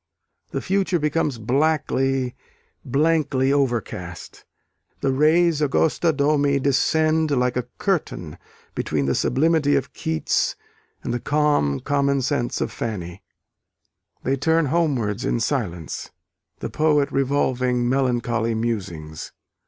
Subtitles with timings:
[0.49, 2.33] The future becomes blackly,
[2.83, 4.45] blankly overcast;
[5.01, 8.39] the res augusta domi descend like a curtain
[8.73, 10.55] between the sublimity of Keats
[11.03, 13.21] and the calm commonsense of Fanny.
[14.23, 16.09] They turn homewards in silence,
[16.61, 19.33] the poet revolving melancholy musings.